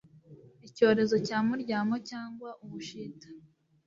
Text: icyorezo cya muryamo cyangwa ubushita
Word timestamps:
icyorezo 0.67 1.15
cya 1.27 1.39
muryamo 1.47 1.95
cyangwa 2.09 2.49
ubushita 2.63 3.27